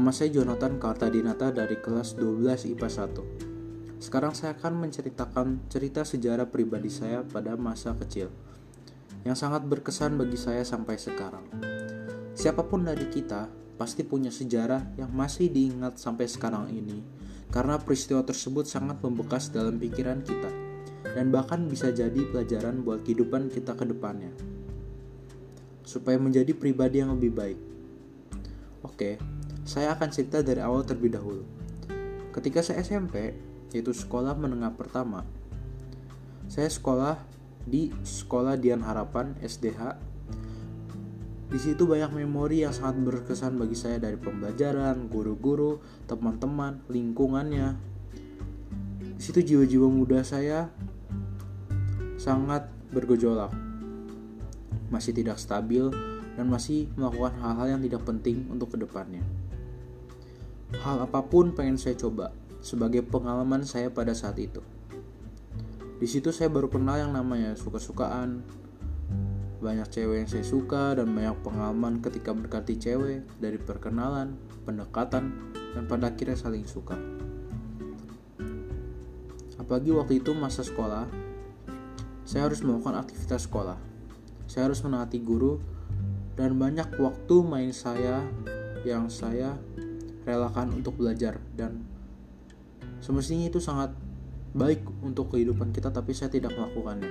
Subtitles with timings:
[0.00, 4.00] Nama saya Jonathan Kartadinata dari kelas 12 IPA 1.
[4.00, 8.32] Sekarang saya akan menceritakan cerita sejarah pribadi saya pada masa kecil
[9.28, 11.44] yang sangat berkesan bagi saya sampai sekarang.
[12.32, 17.04] Siapa pun dari kita pasti punya sejarah yang masih diingat sampai sekarang ini
[17.52, 20.48] karena peristiwa tersebut sangat membekas dalam pikiran kita
[21.12, 24.32] dan bahkan bisa jadi pelajaran buat kehidupan kita ke depannya
[25.84, 27.60] supaya menjadi pribadi yang lebih baik.
[28.80, 29.20] Oke,
[29.64, 31.44] saya akan cerita dari awal terlebih dahulu.
[32.30, 33.34] Ketika saya SMP,
[33.74, 35.26] yaitu sekolah menengah pertama,
[36.50, 37.18] saya sekolah
[37.66, 39.98] di Sekolah Dian Harapan SDH.
[41.50, 47.74] Di situ banyak memori yang sangat berkesan bagi saya dari pembelajaran, guru-guru, teman-teman, lingkungannya.
[49.18, 50.70] Di situ jiwa-jiwa muda saya
[52.18, 53.50] sangat bergejolak,
[54.94, 55.90] masih tidak stabil,
[56.38, 59.22] dan masih melakukan hal-hal yang tidak penting untuk ke depannya.
[60.78, 62.30] Hal apa pun pengen saya coba
[62.62, 64.62] sebagai pengalaman saya pada saat itu.
[65.98, 68.46] Di situ saya baru kenal yang namanya suka-sukaan,
[69.60, 75.84] banyak cewek yang saya suka dan banyak pengalaman ketika mendekati cewek dari perkenalan, pendekatan, dan
[75.84, 76.96] pada akhirnya saling suka.
[79.60, 81.04] Apalagi waktu itu masa sekolah,
[82.24, 83.76] saya harus melakukan aktivitas sekolah.
[84.48, 85.60] Saya harus menaati guru
[86.40, 88.24] dan banyak waktu main saya
[88.88, 89.60] yang saya
[90.30, 91.82] relakan untuk belajar dan
[93.02, 93.90] semestinya itu sangat
[94.54, 97.10] baik untuk kehidupan kita tapi saya tidak melakukannya.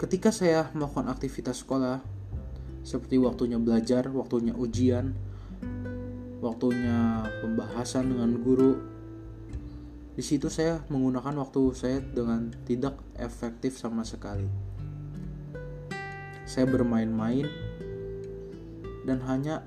[0.00, 2.02] Ketika saya melakukan aktivitas sekolah
[2.82, 5.14] seperti waktunya belajar, waktunya ujian,
[6.42, 8.82] waktunya pembahasan dengan guru,
[10.12, 14.50] di situ saya menggunakan waktu saya dengan tidak efektif sama sekali.
[16.44, 17.46] Saya bermain-main
[19.06, 19.62] dan hanya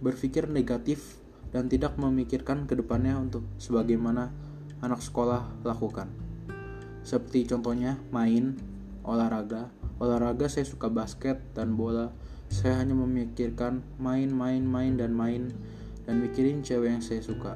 [0.00, 1.20] berpikir negatif
[1.52, 4.32] dan tidak memikirkan ke depannya untuk sebagaimana
[4.80, 6.08] anak sekolah lakukan.
[7.04, 8.56] Seperti contohnya main,
[9.04, 9.68] olahraga.
[10.00, 12.12] Olahraga saya suka basket dan bola.
[12.50, 15.52] Saya hanya memikirkan main, main, main dan main
[16.08, 17.54] dan mikirin cewek yang saya suka.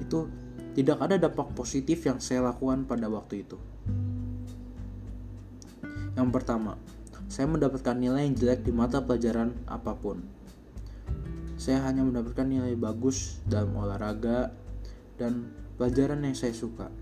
[0.00, 0.26] Itu
[0.74, 3.60] tidak ada dampak positif yang saya lakukan pada waktu itu.
[6.16, 6.80] Yang pertama,
[7.28, 10.24] saya mendapatkan nilai yang jelek di mata pelajaran apa pun
[11.56, 14.52] saya hanya mendapatkan nilai bagus dalam olahraga
[15.16, 15.48] dan
[15.80, 16.92] pelajaran yang saya suka.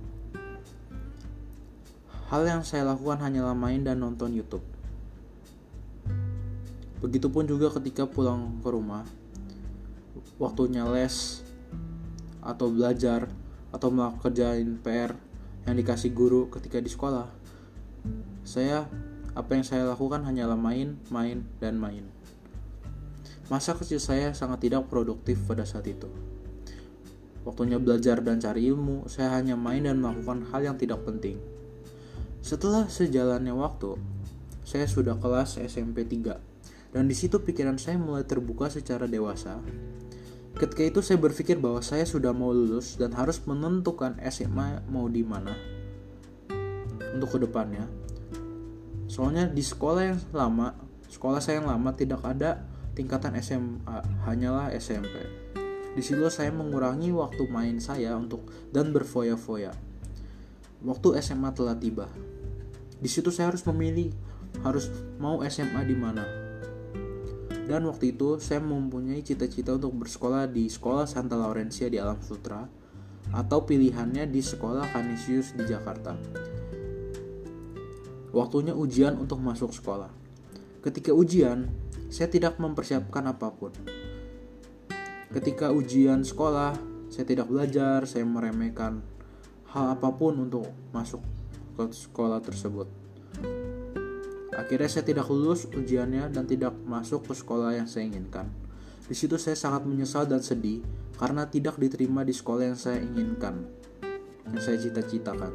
[2.31, 4.65] Hal yang saya lakukan hanyalah main dan nonton YouTube.
[7.03, 9.05] Begitupun juga ketika pulang ke rumah,
[10.41, 11.45] waktunya les
[12.41, 13.29] atau belajar
[13.75, 15.13] atau melakukan PR
[15.67, 17.29] yang dikasih guru ketika di sekolah.
[18.47, 18.89] Saya
[19.35, 22.07] apa yang saya lakukan hanyalah main, main, dan main.
[23.53, 26.09] Masa kecil saya sangat tidak produktif pada saat itu.
[27.45, 31.37] Waktunya belajar dan cari ilmu, saya hanya main dan melakukan hal yang tidak penting.
[32.41, 34.01] Setelah sejalannya waktu,
[34.65, 36.41] saya sudah kelas SMP 3
[36.97, 39.61] dan di situ pikiran saya mulai terbuka secara dewasa.
[40.55, 45.27] Ketika itu saya berpikir bahwa saya sudah mau lulus dan harus menentukan SMA mau di
[45.27, 45.53] mana
[47.13, 47.85] untuk ke depannya.
[49.11, 50.79] Soalnya di sekolah yang lama,
[51.11, 52.63] sekolah saya yang lama tidak ada
[52.95, 55.13] tingkatan SMA hanyalah SMP.
[55.95, 59.75] Di situ saya mengurangi waktu main saya untuk dan berfoya-foya.
[60.83, 62.11] Waktu SMA telah tiba.
[62.99, 64.11] Di situ saya harus memilih
[64.63, 66.25] harus mau SMA di mana.
[67.65, 72.61] Dan waktu itu saya mempunyai cita-cita untuk bersekolah di Sekolah Santa Laurencia di Alam Sutra
[73.33, 76.13] atau pilihannya di Sekolah Canisius di Jakarta.
[78.35, 80.11] Waktunya ujian untuk masuk sekolah.
[80.83, 81.71] Ketika ujian,
[82.15, 83.75] saya tidak mempersiapkan apa pun.
[85.35, 86.79] Ketika ujian sekolah,
[87.11, 89.03] saya tidak belajar, saya meremehkan
[89.75, 91.19] hal apa pun untuk masuk
[91.75, 92.87] ke sekolah tersebut.
[94.55, 98.47] Akhirnya saya tidak lulus ujiannya dan tidak masuk ke sekolah yang saya inginkan.
[99.11, 100.87] Di situ saya sangat menyesal dan sedih
[101.19, 103.67] karena tidak diterima di sekolah yang saya inginkan,
[104.47, 105.51] yang saya cita-citakan.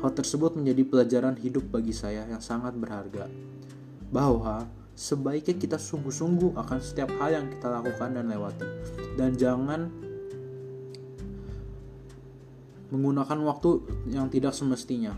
[0.00, 3.28] Hal tersebut menjadi pelajaran hidup bagi saya yang sangat berharga.
[4.08, 8.68] Bahwa sebaiknya kita sungguh-sungguh akan setiap hal yang kita lakukan dan lewati.
[9.16, 9.88] Dan jangan
[12.92, 13.80] menggunakan waktu
[14.12, 15.16] yang tidak semestinya.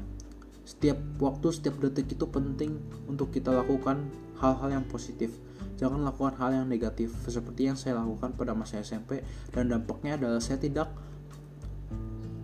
[0.62, 2.78] Setiap waktu setiap detik itu penting
[3.10, 4.06] untuk kita lakukan
[4.38, 5.34] hal-hal yang positif.
[5.82, 10.38] Jangan lakukan hal yang negatif seperti yang saya lakukan pada masa SMP dan dampaknya adalah
[10.38, 10.94] saya tidak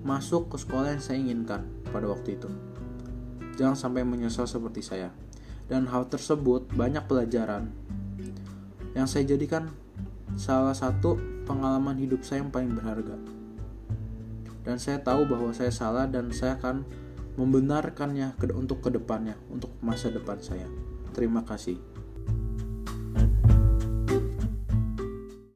[0.03, 2.51] masuk ke sekolah yang saya inginkan pada waktu itu.
[3.55, 5.15] Jangan sampai menyesal seperti saya
[5.69, 7.71] dan hal tersebut banyak pelajaran
[8.97, 9.69] yang saya jadikan
[10.35, 13.17] salah satu pengalaman hidup saya yang paling berharga.
[14.67, 16.85] Dan saya tahu bahwa saya salah dan saya akan
[17.41, 20.67] membenarkannya untuk ke depannya, untuk masa depan saya.
[21.15, 21.79] Terima kasih.